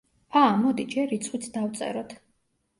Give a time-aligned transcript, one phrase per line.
[0.39, 2.19] ა, მოდი, ჯერ რიცხვიც დავწეროთ.